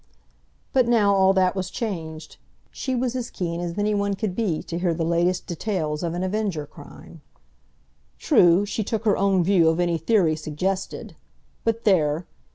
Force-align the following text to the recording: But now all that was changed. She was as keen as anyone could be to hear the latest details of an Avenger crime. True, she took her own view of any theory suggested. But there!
But 0.73 0.87
now 0.87 1.13
all 1.13 1.31
that 1.33 1.55
was 1.55 1.69
changed. 1.69 2.37
She 2.71 2.95
was 2.95 3.15
as 3.15 3.29
keen 3.29 3.61
as 3.61 3.77
anyone 3.77 4.15
could 4.15 4.35
be 4.35 4.63
to 4.63 4.79
hear 4.79 4.95
the 4.95 5.05
latest 5.05 5.45
details 5.45 6.01
of 6.01 6.15
an 6.15 6.23
Avenger 6.23 6.65
crime. 6.65 7.21
True, 8.17 8.65
she 8.65 8.83
took 8.83 9.05
her 9.05 9.15
own 9.15 9.43
view 9.43 9.69
of 9.69 9.79
any 9.79 9.99
theory 9.99 10.35
suggested. 10.35 11.15
But 11.63 11.83
there! 11.83 12.25